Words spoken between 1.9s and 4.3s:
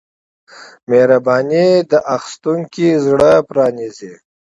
د پیرودونکي زړه پرانیزي.